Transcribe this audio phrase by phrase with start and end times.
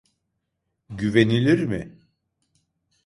[0.89, 1.99] Güvenilir mi?